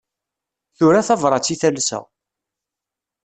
[0.77, 1.99] Tura tabrat i talsa.